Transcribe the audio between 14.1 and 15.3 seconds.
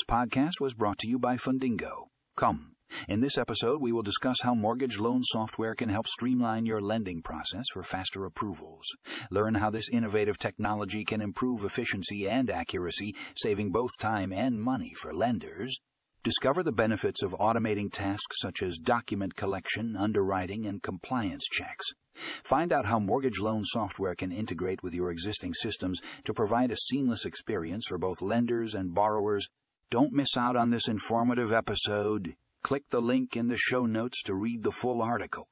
and money for